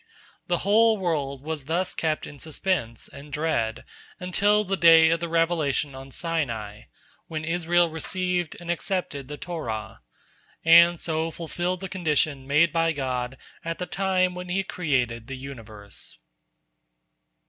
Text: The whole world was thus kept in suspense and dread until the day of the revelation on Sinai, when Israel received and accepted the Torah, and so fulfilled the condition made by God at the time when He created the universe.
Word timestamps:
The 0.47 0.57
whole 0.65 0.97
world 0.97 1.43
was 1.43 1.65
thus 1.65 1.93
kept 1.93 2.25
in 2.25 2.39
suspense 2.39 3.07
and 3.07 3.31
dread 3.31 3.83
until 4.19 4.63
the 4.63 4.75
day 4.75 5.11
of 5.11 5.19
the 5.19 5.29
revelation 5.29 5.93
on 5.93 6.09
Sinai, 6.09 6.85
when 7.27 7.45
Israel 7.45 7.87
received 7.87 8.57
and 8.59 8.71
accepted 8.71 9.27
the 9.27 9.37
Torah, 9.37 10.01
and 10.65 10.99
so 10.99 11.29
fulfilled 11.29 11.81
the 11.81 11.87
condition 11.87 12.47
made 12.47 12.73
by 12.73 12.93
God 12.93 13.37
at 13.63 13.77
the 13.77 13.85
time 13.85 14.33
when 14.33 14.49
He 14.49 14.63
created 14.63 15.27
the 15.27 15.37
universe. 15.37 16.17